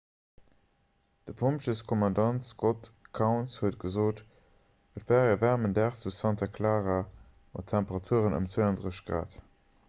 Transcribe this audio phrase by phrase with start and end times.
[1.27, 4.23] de pompjeeskommandant scott kouns huet gesot:
[5.01, 6.99] et war e waarmen dag zu santa clara
[7.53, 9.47] mat temperaturen ëm 32 °c